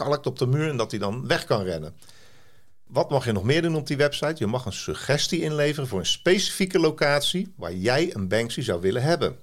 kalkt 0.04 0.26
op 0.26 0.38
de 0.38 0.46
muur 0.46 0.68
en 0.68 0.76
dat 0.76 0.90
hij 0.90 1.00
dan 1.00 1.26
weg 1.26 1.44
kan 1.44 1.62
rennen. 1.62 1.94
Wat 2.86 3.10
mag 3.10 3.24
je 3.24 3.32
nog 3.32 3.44
meer 3.44 3.62
doen 3.62 3.76
op 3.76 3.86
die 3.86 3.96
website? 3.96 4.34
Je 4.38 4.46
mag 4.46 4.64
een 4.64 4.72
suggestie 4.72 5.40
inleveren 5.40 5.88
voor 5.88 5.98
een 5.98 6.06
specifieke 6.06 6.78
locatie 6.78 7.52
waar 7.56 7.74
jij 7.74 8.14
een 8.14 8.28
Banksy 8.28 8.60
zou 8.60 8.80
willen 8.80 9.02
hebben. 9.02 9.36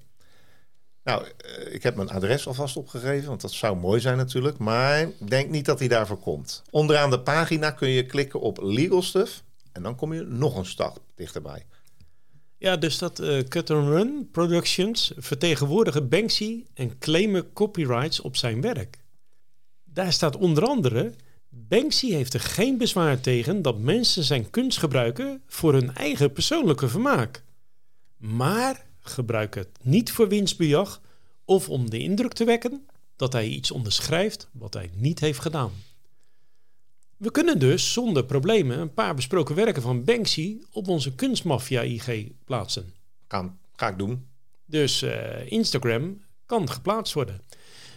Nou, 1.03 1.23
eh, 1.23 1.73
ik 1.73 1.83
heb 1.83 1.95
mijn 1.95 2.09
adres 2.09 2.47
alvast 2.47 2.77
opgegeven, 2.77 3.27
want 3.27 3.41
dat 3.41 3.51
zou 3.51 3.77
mooi 3.77 3.99
zijn 4.01 4.17
natuurlijk. 4.17 4.57
Maar 4.57 5.01
ik 5.01 5.29
denk 5.29 5.49
niet 5.49 5.65
dat 5.65 5.79
hij 5.79 5.87
daarvoor 5.87 6.19
komt. 6.19 6.63
Onderaan 6.69 7.09
de 7.09 7.19
pagina 7.19 7.71
kun 7.71 7.89
je 7.89 8.05
klikken 8.05 8.39
op 8.39 8.61
Legal 8.61 9.01
Stuff. 9.01 9.43
En 9.71 9.83
dan 9.83 9.95
kom 9.95 10.13
je 10.13 10.21
nog 10.21 10.57
een 10.57 10.65
stap 10.65 10.99
dichterbij. 11.15 11.65
Ja, 12.57 12.77
dus 12.77 12.97
dat 12.97 13.19
uh, 13.19 13.43
Cut 13.43 13.69
and 13.69 13.87
Run 13.87 14.29
Productions 14.31 15.13
vertegenwoordigen 15.17 16.09
Banksy 16.09 16.63
en 16.73 16.97
claimen 16.97 17.53
copyrights 17.53 18.19
op 18.21 18.35
zijn 18.35 18.61
werk. 18.61 18.97
Daar 19.95 20.13
staat 20.13 20.37
onder 20.37 20.63
andere: 20.63 21.13
Banksy 21.49 22.11
heeft 22.11 22.33
er 22.33 22.39
geen 22.39 22.77
bezwaar 22.77 23.19
tegen 23.21 23.61
dat 23.61 23.79
mensen 23.79 24.23
zijn 24.23 24.49
kunst 24.49 24.77
gebruiken 24.77 25.41
voor 25.47 25.73
hun 25.73 25.95
eigen 25.95 26.31
persoonlijke 26.31 26.87
vermaak. 26.87 27.43
Maar 28.17 28.85
gebruik 28.99 29.55
het 29.55 29.69
niet 29.81 30.11
voor 30.11 30.27
winstbejag 30.27 31.01
of 31.45 31.69
om 31.69 31.89
de 31.89 31.99
indruk 31.99 32.33
te 32.33 32.45
wekken 32.45 32.85
dat 33.15 33.33
hij 33.33 33.47
iets 33.47 33.71
onderschrijft 33.71 34.49
wat 34.51 34.73
hij 34.73 34.89
niet 34.93 35.19
heeft 35.19 35.39
gedaan. 35.39 35.71
We 37.17 37.31
kunnen 37.31 37.59
dus 37.59 37.93
zonder 37.93 38.25
problemen 38.25 38.79
een 38.79 38.93
paar 38.93 39.15
besproken 39.15 39.55
werken 39.55 39.81
van 39.81 40.03
Banksy 40.03 40.57
op 40.71 40.87
onze 40.87 41.15
kunstmafia 41.15 41.81
IG 41.81 42.31
plaatsen. 42.45 42.93
Kan, 43.27 43.57
ga 43.75 43.87
ik 43.87 43.97
doen. 43.97 44.27
Dus 44.65 45.03
uh, 45.03 45.51
Instagram 45.51 46.21
kan 46.45 46.69
geplaatst 46.69 47.13
worden. 47.13 47.41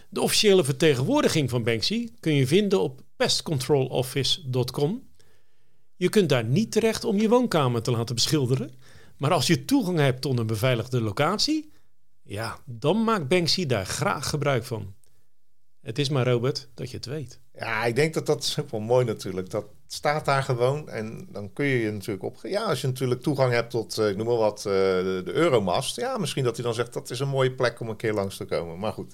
De 0.09 0.21
officiële 0.21 0.63
vertegenwoordiging 0.63 1.49
van 1.49 1.63
Banksy 1.63 2.09
kun 2.19 2.33
je 2.33 2.47
vinden 2.47 2.81
op 2.81 3.01
pestcontroloffice.com. 3.15 5.07
Je 5.95 6.09
kunt 6.09 6.29
daar 6.29 6.43
niet 6.43 6.71
terecht 6.71 7.03
om 7.03 7.17
je 7.17 7.29
woonkamer 7.29 7.81
te 7.81 7.91
laten 7.91 8.15
beschilderen. 8.15 8.71
Maar 9.17 9.31
als 9.31 9.47
je 9.47 9.65
toegang 9.65 9.97
hebt 9.97 10.21
tot 10.21 10.39
een 10.39 10.47
beveiligde 10.47 11.01
locatie, 11.01 11.71
ja, 12.23 12.57
dan 12.65 13.03
maakt 13.03 13.27
Banksy 13.27 13.65
daar 13.65 13.85
graag 13.85 14.29
gebruik 14.29 14.63
van. 14.63 14.93
Het 15.81 15.99
is 15.99 16.09
maar, 16.09 16.27
Robert, 16.27 16.69
dat 16.73 16.89
je 16.89 16.97
het 16.97 17.05
weet. 17.05 17.39
Ja, 17.53 17.85
ik 17.85 17.95
denk 17.95 18.13
dat 18.13 18.25
dat 18.25 18.57
wel 18.71 18.79
mooi 18.79 19.05
natuurlijk. 19.05 19.49
Dat 19.49 19.65
staat 19.87 20.25
daar 20.25 20.43
gewoon 20.43 20.89
en 20.89 21.27
dan 21.31 21.53
kun 21.53 21.65
je 21.65 21.77
je 21.77 21.91
natuurlijk 21.91 22.23
op... 22.23 22.39
Ja, 22.41 22.63
als 22.63 22.81
je 22.81 22.87
natuurlijk 22.87 23.21
toegang 23.21 23.53
hebt 23.53 23.69
tot, 23.69 23.97
uh, 23.97 24.09
ik 24.09 24.17
noem 24.17 24.27
maar 24.27 24.35
wat, 24.35 24.61
de, 24.61 25.21
de 25.25 25.33
Euromast. 25.33 25.95
Ja, 25.95 26.17
misschien 26.17 26.43
dat 26.43 26.55
hij 26.55 26.65
dan 26.65 26.73
zegt, 26.73 26.93
dat 26.93 27.09
is 27.09 27.19
een 27.19 27.27
mooie 27.27 27.51
plek 27.51 27.79
om 27.79 27.89
een 27.89 27.95
keer 27.95 28.13
langs 28.13 28.37
te 28.37 28.45
komen. 28.45 28.79
Maar 28.79 28.93
goed, 28.93 29.13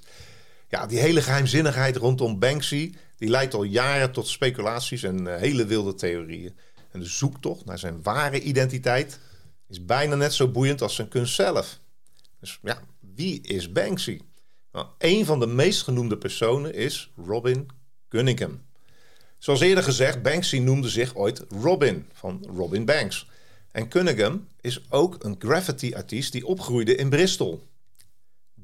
ja, 0.68 0.86
die 0.86 1.00
hele 1.00 1.22
geheimzinnigheid 1.22 1.96
rondom 1.96 2.40
Banksy... 2.40 2.96
die 3.18 3.30
leidt 3.30 3.54
al 3.54 3.64
jaren 3.64 4.12
tot 4.12 4.28
speculaties 4.28 5.04
en 5.04 5.26
uh, 5.26 5.36
hele 5.36 5.66
wilde 5.66 5.94
theorieën. 5.94 6.56
En 6.92 7.00
de 7.00 7.06
zoektocht 7.06 7.66
naar 7.66 7.80
zijn 7.80 8.04
ware 8.04 8.42
identiteit 8.42 9.20
is 9.68 9.86
bijna 9.86 10.16
net 10.16 10.34
zo 10.34 10.48
boeiend 10.48 10.82
als 10.82 10.96
zijn 10.96 11.08
kunst 11.08 11.36
zelf. 11.36 11.80
Dus 12.40 12.60
ja, 12.62 12.82
wie 13.00 13.42
is 13.42 13.72
Banksy? 13.72 14.20
Nou, 14.72 14.88
een 14.98 15.26
van 15.26 15.40
de 15.40 15.48
meest 15.48 15.84
genoemde 15.84 16.18
personen 16.18 16.74
is 16.74 17.12
Robin 17.26 17.68
Cunningham. 18.10 18.62
Zoals 19.38 19.62
eerder 19.62 19.84
gezegd, 19.84 20.22
Banksy 20.22 20.58
noemde 20.58 20.90
zich 20.90 21.16
ooit 21.16 21.44
Robin 21.50 22.06
van 22.14 22.48
Robin 22.56 22.86
Banks. 22.86 23.28
En 23.72 23.90
Cunningham 23.90 24.48
is 24.62 24.82
ook 24.90 25.24
een 25.24 25.36
graffiti-artiest 25.40 26.32
die 26.32 26.46
opgroeide 26.46 26.96
in 26.96 27.10
Bristol. 27.10 27.68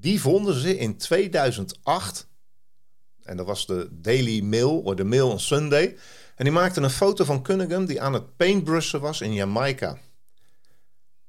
Die 0.01 0.21
vonden 0.21 0.53
ze 0.53 0.77
in 0.77 0.97
2008, 0.97 2.27
en 3.23 3.37
dat 3.37 3.45
was 3.45 3.65
de 3.65 3.87
Daily 3.91 4.41
Mail, 4.41 4.79
of 4.79 4.95
de 4.95 5.03
Mail 5.03 5.29
on 5.29 5.39
Sunday. 5.39 5.97
En 6.35 6.43
die 6.43 6.53
maakte 6.53 6.81
een 6.81 6.89
foto 6.89 7.23
van 7.23 7.43
Cunningham 7.43 7.85
die 7.85 8.01
aan 8.01 8.13
het 8.13 8.35
paintbrushen 8.35 9.01
was 9.01 9.21
in 9.21 9.33
Jamaica. 9.33 9.97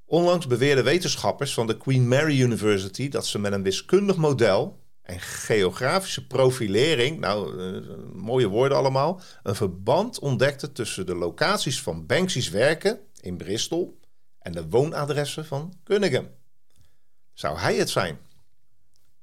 Onlangs 0.05 0.47
beweerden 0.47 0.85
wetenschappers 0.85 1.55
van 1.55 1.67
de 1.67 1.77
Queen 1.77 2.09
Mary 2.09 2.41
University 2.41 3.09
dat 3.09 3.27
ze 3.27 3.39
met 3.39 3.53
een 3.53 3.63
wiskundig 3.63 4.17
model 4.17 4.81
en 5.03 5.21
geografische 5.21 6.27
profilering, 6.27 7.19
nou, 7.19 7.57
uh, 7.57 7.97
mooie 8.13 8.49
woorden 8.49 8.79
allemaal, 8.79 9.21
een 9.43 9.55
verband 9.55 10.19
ontdekten 10.19 10.73
tussen 10.73 11.07
de 11.07 11.15
locaties 11.15 11.83
van 11.83 12.07
Banksy's 12.07 12.49
werken 12.49 13.01
in 13.21 13.37
Bristol 13.37 14.01
en 14.39 14.53
de 14.53 14.69
woonadressen 14.69 15.47
van 15.47 15.73
Cunningham. 15.85 16.29
Zou 17.33 17.59
hij 17.59 17.77
het 17.77 17.91
zijn? 17.91 18.19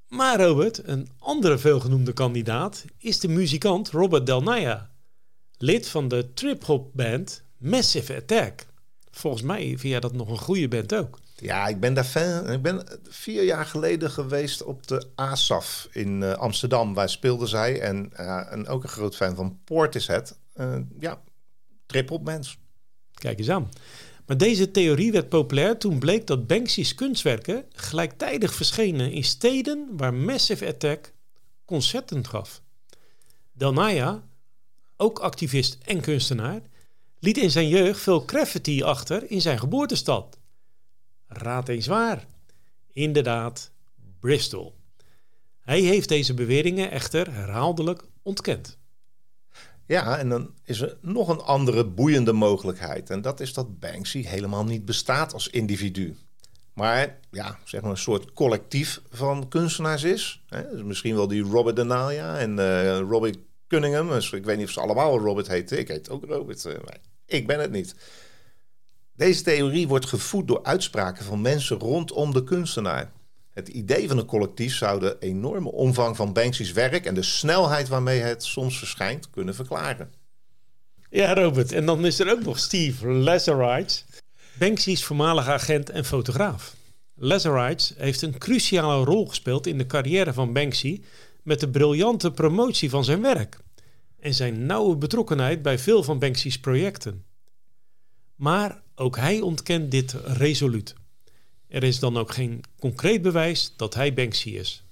Maar 0.10 0.42
Robert, 0.42 0.88
een 0.88 1.10
andere 1.20 1.58
veelgenoemde 1.58 2.14
kandidaat 2.14 2.86
is 2.98 3.20
de 3.20 3.28
muzikant 3.28 3.90
Robert 3.90 4.26
Del 4.26 4.42
Naya, 4.42 4.90
lid 5.58 5.90
van 5.90 6.08
de 6.08 6.34
trip-hop 6.34 6.90
band 6.94 7.44
Massive 7.58 8.16
Attack. 8.16 8.66
Volgens 9.12 9.44
mij 9.44 9.64
vind 9.64 9.82
jij 9.82 10.00
dat 10.00 10.14
nog 10.14 10.30
een 10.30 10.38
goede 10.38 10.68
band 10.68 10.96
ook. 10.96 11.20
Ja, 11.36 11.68
ik 11.68 11.80
ben 11.80 11.94
daar 11.94 12.04
fan. 12.04 12.50
Ik 12.50 12.62
ben 12.62 12.84
vier 13.10 13.44
jaar 13.44 13.66
geleden 13.66 14.12
geweest 14.12 14.64
op 14.64 14.88
de 14.88 15.08
ASAF 15.16 15.88
in 15.92 16.22
uh, 16.22 16.34
Amsterdam. 16.34 16.94
Waar 16.94 17.10
speelden 17.10 17.48
zij. 17.48 17.82
En, 17.82 18.12
uh, 18.20 18.52
en 18.52 18.68
ook 18.68 18.84
een 18.84 18.90
groot 18.90 19.16
fan 19.16 19.36
van 19.36 19.60
Portishead. 19.64 20.40
Uh, 20.56 20.78
ja, 21.00 21.22
trip-hop 21.86 22.26
bands. 22.26 22.58
Kijk 23.14 23.40
eens 23.40 23.50
aan. 23.50 23.70
Maar 24.30 24.38
deze 24.38 24.72
theorie 24.72 25.12
werd 25.12 25.30
populair 25.30 25.78
toen 25.78 26.00
bleek 26.00 26.28
dat 26.28 26.48
Banksy's 26.48 26.96
kunstwerken 26.96 27.66
gelijktijdig 27.74 28.54
verschenen 28.54 29.12
in 29.12 29.24
steden 29.24 29.88
waar 29.98 30.14
Massive 30.14 30.68
Attack 30.68 31.14
concerten 31.66 32.28
gaf. 32.28 32.62
Delnaya, 33.52 34.24
ook 34.98 35.20
activist 35.20 35.78
en 35.82 36.02
kunstenaar, 36.02 36.62
liet 37.20 37.38
in 37.38 37.52
zijn 37.52 37.68
jeugd 37.68 38.02
veel 38.02 38.24
graffiti 38.26 38.84
achter 38.84 39.32
in 39.32 39.42
zijn 39.42 39.60
geboortestad. 39.60 40.40
Raad 41.28 41.68
eens 41.68 41.88
waar. 41.88 42.26
Inderdaad, 42.94 43.72
Bristol. 44.20 44.76
Hij 45.60 45.80
heeft 45.80 46.10
deze 46.10 46.34
beweringen 46.34 46.92
echter 46.92 47.34
herhaaldelijk 47.34 48.04
ontkend. 48.22 48.79
Ja, 49.90 50.18
en 50.18 50.30
dan 50.30 50.54
is 50.64 50.82
er 50.82 50.98
nog 51.02 51.28
een 51.28 51.42
andere 51.42 51.86
boeiende 51.86 52.34
mogelijkheid. 52.34 53.10
En 53.10 53.22
dat 53.22 53.40
is 53.40 53.54
dat 53.54 53.80
Banksy 53.80 54.24
helemaal 54.24 54.64
niet 54.64 54.86
bestaat 54.86 55.34
als 55.34 55.48
individu. 55.48 56.18
Maar 56.74 57.20
ja, 57.32 57.60
zeg 57.64 57.82
maar 57.82 57.92
een 57.92 57.98
soort 57.98 58.34
collectief 58.34 59.02
van 59.10 59.48
kunstenaars 59.48 60.04
is. 60.04 60.44
Hè? 60.48 60.70
Dus 60.72 60.84
misschien 60.84 61.16
wel 61.16 61.28
die 61.28 61.44
Robert 61.44 61.76
Denalia 61.76 62.38
en 62.38 62.58
uh, 62.58 62.98
Robert 63.00 63.38
Cunningham. 63.68 64.10
Dus 64.10 64.32
ik 64.32 64.46
weet 64.46 64.58
niet 64.58 64.66
of 64.66 64.72
ze 64.72 64.80
allemaal 64.80 65.20
Robert 65.20 65.48
heten. 65.48 65.80
Ik 65.80 65.88
heet 65.88 66.10
ook 66.10 66.26
Robert. 66.26 66.66
Uh, 66.66 66.74
ik 67.26 67.48
ben 67.48 67.60
het 67.60 67.72
niet. 67.72 67.96
Deze 69.14 69.44
theorie 69.44 69.88
wordt 69.88 70.06
gevoed 70.06 70.48
door 70.48 70.64
uitspraken 70.64 71.26
van 71.26 71.42
mensen 71.42 71.78
rondom 71.78 72.34
de 72.34 72.44
kunstenaar. 72.44 73.12
Het 73.60 73.68
idee 73.68 74.08
van 74.08 74.18
een 74.18 74.26
collectief 74.26 74.76
zou 74.76 75.00
de 75.00 75.18
enorme 75.20 75.72
omvang 75.72 76.16
van 76.16 76.34
Banksy's 76.34 76.72
werk 76.72 77.06
en 77.06 77.14
de 77.14 77.24
snelheid 77.24 77.88
waarmee 77.88 78.20
het 78.20 78.44
soms 78.44 78.78
verschijnt 78.78 79.30
kunnen 79.30 79.56
verklaren. 79.56 80.14
Ja, 81.10 81.34
Robert. 81.34 81.72
En 81.72 81.86
dan 81.86 82.06
is 82.06 82.20
er 82.20 82.32
ook 82.32 82.44
nog 82.44 82.60
Steve 82.60 83.08
Lazarides, 83.08 84.06
Banksy's 84.60 85.04
voormalige 85.04 85.52
agent 85.52 85.90
en 85.90 86.06
fotograaf. 86.06 86.76
Lazarides 87.16 87.94
heeft 87.98 88.22
een 88.22 88.38
cruciale 88.38 89.06
rol 89.06 89.28
gespeeld 89.28 89.68
in 89.68 89.78
de 89.78 89.86
carrière 89.86 90.34
van 90.34 90.54
Banksy 90.54 91.02
met 91.44 91.60
de 91.60 91.70
briljante 91.70 92.32
promotie 92.32 92.90
van 92.90 93.04
zijn 93.04 93.22
werk 93.22 93.58
en 94.20 94.34
zijn 94.34 94.66
nauwe 94.66 94.96
betrokkenheid 94.96 95.62
bij 95.62 95.80
veel 95.80 96.04
van 96.04 96.20
Banksy's 96.20 96.60
projecten. 96.60 97.26
Maar 98.36 98.82
ook 98.96 99.18
hij 99.18 99.42
ontkent 99.42 99.92
dit 99.92 100.12
resoluut. 100.26 100.96
Er 101.70 101.84
is 101.84 102.00
dan 102.00 102.18
ook 102.18 102.34
geen 102.34 102.64
concreet 102.80 103.22
bewijs 103.22 103.74
dat 103.76 103.94
hij 103.94 104.14
Banksy 104.14 104.50
is. 104.50 104.84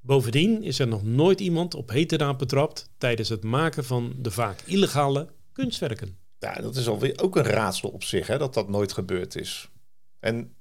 Bovendien 0.00 0.62
is 0.62 0.78
er 0.78 0.88
nog 0.88 1.02
nooit 1.02 1.40
iemand 1.40 1.74
op 1.74 1.90
heterdaad 1.90 2.38
betrapt 2.38 2.88
tijdens 2.98 3.28
het 3.28 3.42
maken 3.42 3.84
van 3.84 4.14
de 4.18 4.30
vaak 4.30 4.60
illegale 4.64 5.28
kunstwerken. 5.52 6.16
Ja, 6.38 6.54
dat 6.54 6.76
is 6.76 6.88
alweer 6.88 7.20
ook 7.22 7.36
een 7.36 7.42
raadsel 7.42 7.88
op 7.88 8.04
zich, 8.04 8.26
hè, 8.26 8.38
dat 8.38 8.54
dat 8.54 8.68
nooit 8.68 8.92
gebeurd 8.92 9.36
is. 9.36 9.68
En 10.20 10.54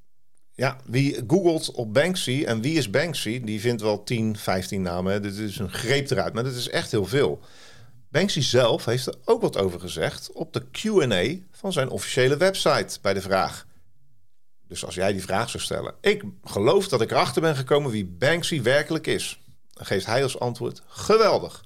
ja, 0.54 0.78
wie 0.86 1.24
googelt 1.28 1.72
op 1.72 1.94
Banksy 1.94 2.44
en 2.46 2.62
wie 2.62 2.78
is 2.78 2.90
Banksy, 2.90 3.44
die 3.44 3.60
vindt 3.60 3.82
wel 3.82 4.04
10, 4.04 4.38
15 4.38 4.82
namen. 4.82 5.22
Dit 5.22 5.38
is 5.38 5.58
een 5.58 5.72
greep 5.72 6.10
eruit, 6.10 6.34
maar 6.34 6.44
dat 6.44 6.56
is 6.56 6.70
echt 6.70 6.92
heel 6.92 7.06
veel. 7.06 7.40
Banksy 8.12 8.42
zelf 8.42 8.86
heeft 8.86 9.06
er 9.06 9.16
ook 9.26 9.42
wat 9.42 9.58
over 9.58 9.80
gezegd 9.80 10.32
op 10.32 10.54
de 10.54 10.64
QA 10.72 11.46
van 11.52 11.74
zijn 11.74 11.90
officiële 11.90 12.38
website 12.38 12.98
bij 13.02 13.14
de 13.14 13.22
vraag. 13.22 13.68
Dus 14.70 14.86
als 14.86 14.96
jij 14.96 15.12
die 15.12 15.22
vraag 15.22 15.50
zou 15.50 15.64
stellen. 15.64 15.94
Ik 16.02 16.24
geloof 16.44 16.88
dat 16.88 17.02
ik 17.02 17.12
erachter 17.12 17.42
ben 17.42 17.56
gekomen 17.56 17.92
wie 17.92 18.06
Banksy 18.06 18.62
werkelijk 18.62 19.08
is. 19.08 19.40
Dan 19.74 19.86
geeft 19.86 20.06
hij 20.06 20.24
als 20.24 20.40
antwoord: 20.40 20.82
geweldig. 20.88 21.64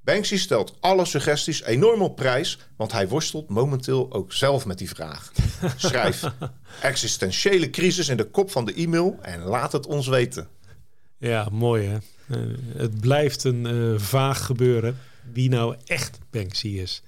Banksy 0.00 0.36
stelt 0.36 0.74
alle 0.80 1.04
suggesties 1.04 1.62
enorm 1.62 2.02
op 2.02 2.16
prijs, 2.16 2.58
want 2.76 2.92
hij 2.92 3.08
worstelt 3.08 3.48
momenteel 3.48 4.12
ook 4.12 4.32
zelf 4.32 4.66
met 4.66 4.78
die 4.78 4.88
vraag. 4.88 5.32
Schrijf 5.76 6.22
existentiële 6.82 7.70
crisis 7.70 8.08
in 8.08 8.16
de 8.16 8.24
kop 8.24 8.50
van 8.50 8.64
de 8.64 8.74
e-mail 8.74 9.18
en 9.22 9.42
laat 9.42 9.72
het 9.72 9.86
ons 9.86 10.06
weten. 10.06 10.48
Ja, 11.18 11.48
mooi 11.52 11.86
hè. 11.86 11.98
Eh, 12.28 12.40
het 12.76 13.00
blijft 13.00 13.44
een 13.44 13.66
eh, 13.66 14.00
vaag 14.00 14.44
gebeuren 14.44 14.98
wie 15.32 15.48
nou 15.48 15.76
echt 15.84 16.18
Banksy 16.30 16.68
is. 16.68 17.02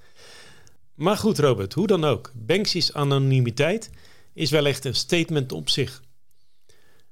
Maar 0.94 1.16
goed, 1.16 1.38
Robert, 1.38 1.72
hoe 1.72 1.86
dan 1.86 2.04
ook. 2.04 2.30
Banksy's 2.34 2.92
anonimiteit 2.92 3.90
is 4.34 4.50
wel 4.50 4.66
echt 4.66 4.84
een 4.84 4.94
statement 4.94 5.52
op 5.52 5.68
zich. 5.68 6.02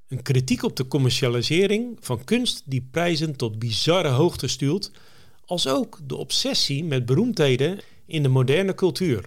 Een 0.08 0.22
kritiek 0.22 0.62
op 0.62 0.76
de 0.76 0.86
commercialisering 0.86 1.96
van 2.00 2.24
kunst 2.24 2.62
die 2.64 2.88
prijzen 2.90 3.36
tot 3.36 3.58
bizarre 3.58 4.08
hoogte 4.08 4.48
stuurt, 4.48 4.90
als 5.44 5.66
ook 5.66 5.98
de 6.02 6.16
obsessie 6.16 6.84
met 6.84 7.06
beroemdheden 7.06 7.80
in 8.06 8.22
de 8.22 8.28
moderne 8.28 8.74
cultuur. 8.74 9.24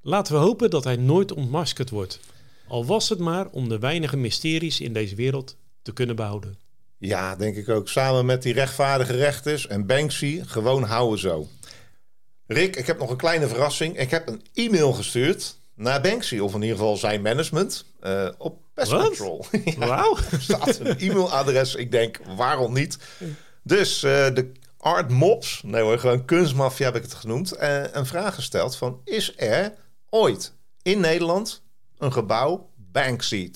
Laten 0.00 0.34
we 0.34 0.40
hopen 0.40 0.70
dat 0.70 0.84
hij 0.84 0.96
nooit 0.96 1.32
ontmaskerd 1.32 1.90
wordt, 1.90 2.20
al 2.68 2.86
was 2.86 3.08
het 3.08 3.18
maar 3.18 3.48
om 3.50 3.68
de 3.68 3.78
weinige 3.78 4.16
mysteries 4.16 4.80
in 4.80 4.92
deze 4.92 5.14
wereld 5.14 5.56
te 5.82 5.92
kunnen 5.92 6.16
behouden. 6.16 6.58
Ja, 6.98 7.36
denk 7.36 7.56
ik 7.56 7.68
ook. 7.68 7.88
Samen 7.88 8.26
met 8.26 8.42
die 8.42 8.52
rechtvaardige 8.52 9.16
rechters 9.16 9.66
en 9.66 9.86
Banksy 9.86 10.42
gewoon 10.44 10.82
houden 10.82 11.18
zo. 11.18 11.48
Rick, 12.46 12.76
ik 12.76 12.86
heb 12.86 12.98
nog 12.98 13.10
een 13.10 13.16
kleine 13.16 13.48
verrassing. 13.48 13.98
Ik 13.98 14.10
heb 14.10 14.28
een 14.28 14.42
e-mail 14.54 14.92
gestuurd 14.92 15.56
naar 15.74 16.00
Banksy, 16.00 16.38
of 16.38 16.54
in 16.54 16.62
ieder 16.62 16.76
geval 16.76 16.96
zijn 16.96 17.22
management, 17.22 17.84
uh, 18.02 18.28
op 18.38 18.58
Pest 18.74 18.92
Control. 18.92 19.46
Wauw. 19.78 20.16
Er 20.30 20.42
staat 20.42 20.78
een 20.78 20.98
e-mailadres. 20.98 21.74
Ik 21.74 21.90
denk, 21.90 22.20
waarom 22.36 22.72
niet? 22.72 22.98
Dus 23.62 24.04
uh, 24.04 24.10
de 24.10 24.52
Art 24.78 25.10
Mops, 25.10 25.62
nee 25.62 25.82
hoor, 25.82 25.98
gewoon 25.98 26.24
kunstmafia 26.24 26.84
heb 26.84 26.96
ik 26.96 27.02
het 27.02 27.14
genoemd, 27.14 27.56
uh, 27.56 27.82
een 27.92 28.06
vraag 28.06 28.34
gesteld 28.34 28.76
van, 28.76 29.00
is 29.04 29.32
er 29.36 29.74
ooit 30.10 30.52
in 30.82 31.00
Nederland 31.00 31.62
een 31.98 32.12
gebouw 32.12 32.70
Banksy? 32.76 33.50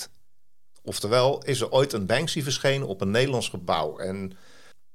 Oftewel, 0.82 1.42
is 1.44 1.60
er 1.60 1.70
ooit 1.70 1.92
een 1.92 2.06
Banksy 2.06 2.42
verschenen 2.42 2.86
op 2.86 3.00
een 3.00 3.10
Nederlands 3.10 3.48
gebouw? 3.48 3.98
En 3.98 4.32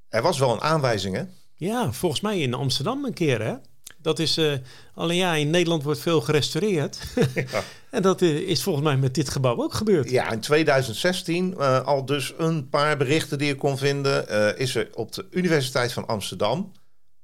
er 0.09 0.21
was 0.21 0.39
wel 0.39 0.51
een 0.51 0.61
aanwijzing, 0.61 1.15
hè? 1.15 1.23
Ja, 1.55 1.91
volgens 1.91 2.21
mij 2.21 2.39
in 2.39 2.53
Amsterdam 2.53 3.05
een 3.05 3.13
keer, 3.13 3.41
hè? 3.41 3.55
Dat 4.03 4.19
is, 4.19 4.37
uh, 4.37 4.53
alleen 4.95 5.17
ja, 5.17 5.33
in 5.33 5.49
Nederland 5.49 5.83
wordt 5.83 5.99
veel 5.99 6.21
gerestaureerd. 6.21 6.97
Ja. 7.33 7.63
en 7.89 8.01
dat 8.01 8.21
uh, 8.21 8.49
is 8.49 8.63
volgens 8.63 8.85
mij 8.85 8.97
met 8.97 9.15
dit 9.15 9.29
gebouw 9.29 9.63
ook 9.63 9.73
gebeurd. 9.73 10.09
Ja, 10.09 10.31
in 10.31 10.39
2016, 10.39 11.53
uh, 11.57 11.81
al 11.81 12.05
dus 12.05 12.33
een 12.37 12.69
paar 12.69 12.97
berichten 12.97 13.37
die 13.37 13.47
je 13.47 13.55
kon 13.55 13.77
vinden, 13.77 14.57
is 14.57 14.75
er 14.75 14.89
op 14.93 15.13
de 15.13 15.25
Universiteit 15.31 15.93
van 15.93 16.07
Amsterdam, 16.07 16.71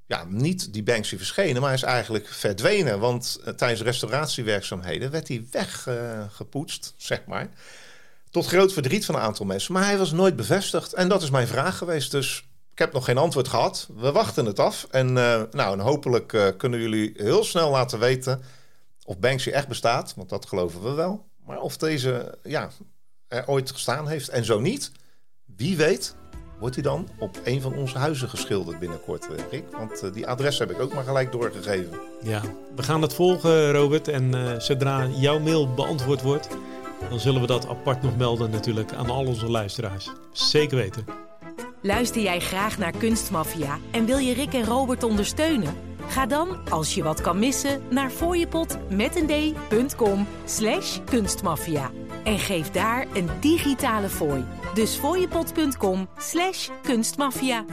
ja, 0.05 0.25
niet 0.29 0.73
die 0.73 0.83
Banksy 0.83 1.17
verschenen, 1.17 1.61
maar 1.61 1.73
is 1.73 1.83
eigenlijk 1.83 2.27
verdwenen. 2.27 2.99
Want 2.99 3.39
tijdens 3.55 3.81
restauratiewerkzaamheden 3.81 5.11
werd 5.11 5.27
hij 5.27 5.45
weggepoetst, 5.51 6.93
zeg 6.97 7.21
maar. 7.25 7.49
Tot 8.29 8.47
groot 8.47 8.73
verdriet 8.73 9.05
van 9.05 9.15
een 9.15 9.21
aantal 9.21 9.45
mensen. 9.45 9.73
Maar 9.73 9.85
hij 9.85 9.97
was 9.97 10.11
nooit 10.11 10.35
bevestigd. 10.35 10.93
En 10.93 11.09
dat 11.09 11.21
is 11.21 11.29
mijn 11.29 11.47
vraag 11.47 11.77
geweest. 11.77 12.11
Dus 12.11 12.48
ik 12.79 12.85
heb 12.85 12.93
nog 12.93 13.05
geen 13.05 13.17
antwoord 13.17 13.47
gehad. 13.47 13.87
We 13.95 14.11
wachten 14.11 14.45
het 14.45 14.59
af. 14.59 14.87
En, 14.91 15.07
uh, 15.09 15.41
nou, 15.51 15.81
hopelijk 15.81 16.33
uh, 16.33 16.47
kunnen 16.57 16.79
jullie 16.79 17.11
heel 17.15 17.43
snel 17.43 17.69
laten 17.69 17.99
weten 17.99 18.41
of 19.05 19.19
Banksy 19.19 19.49
echt 19.49 19.67
bestaat. 19.67 20.13
Want 20.15 20.29
dat 20.29 20.45
geloven 20.45 20.83
we 20.83 20.91
wel. 20.91 21.27
Maar 21.45 21.59
of 21.59 21.77
deze 21.77 22.37
ja, 22.43 22.69
er 23.27 23.47
ooit 23.47 23.71
gestaan 23.71 24.07
heeft. 24.07 24.29
En 24.29 24.45
zo 24.45 24.59
niet, 24.59 24.91
wie 25.45 25.77
weet, 25.77 26.15
wordt 26.59 26.75
hij 26.75 26.83
dan 26.83 27.09
op 27.17 27.39
een 27.43 27.61
van 27.61 27.73
onze 27.73 27.97
huizen 27.97 28.29
geschilderd 28.29 28.79
binnenkort, 28.79 29.27
eh, 29.27 29.43
Rick. 29.51 29.63
Want 29.71 30.13
die 30.13 30.27
adres 30.27 30.59
heb 30.59 30.71
ik 30.71 30.79
ook 30.79 30.93
maar 30.93 31.03
gelijk 31.03 31.31
doorgegeven. 31.31 31.99
Ja, 32.23 32.41
we 32.75 32.83
gaan 32.83 33.01
het 33.01 33.13
volgen, 33.13 33.71
Robert. 33.71 34.07
En 34.07 34.61
zodra 34.61 35.07
jouw 35.07 35.39
mail 35.39 35.73
beantwoord 35.73 36.21
wordt, 36.21 36.47
dan 37.09 37.19
zullen 37.19 37.41
we 37.41 37.47
dat 37.47 37.67
apart 37.67 38.01
nog 38.01 38.17
melden 38.17 38.49
natuurlijk 38.49 38.93
aan 38.93 39.09
al 39.09 39.25
onze 39.25 39.49
luisteraars. 39.49 40.11
Zeker 40.31 40.77
weten. 40.77 41.18
Luister 41.81 42.21
jij 42.21 42.39
graag 42.39 42.77
naar 42.77 42.93
Kunstmafia 42.97 43.77
en 43.91 44.05
wil 44.05 44.17
je 44.17 44.33
Rick 44.33 44.53
en 44.53 44.65
Robert 44.65 45.03
ondersteunen? 45.03 45.75
Ga 46.07 46.25
dan, 46.25 46.69
als 46.69 46.95
je 46.95 47.03
wat 47.03 47.21
kan 47.21 47.39
missen, 47.39 47.81
naar 47.89 48.09
fooiepot 48.09 48.77
met 48.89 49.15
een 49.15 49.57
d.com 49.87 50.27
slash 50.45 50.99
kunstmafia. 51.05 51.91
En 52.23 52.39
geef 52.39 52.71
daar 52.71 53.07
een 53.13 53.29
digitale 53.39 54.09
fooi. 54.09 54.45
Dus 54.73 54.95
fooiepot.com 54.95 56.09
slash 56.17 56.69
kunstmafia. 56.81 57.65